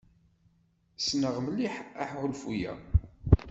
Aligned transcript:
Ssneɣ 0.97 1.35
mliḥ 1.45 1.75
aḥulfu-a. 2.03 2.73